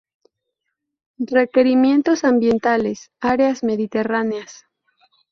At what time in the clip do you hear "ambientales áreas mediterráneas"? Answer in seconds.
2.23-4.65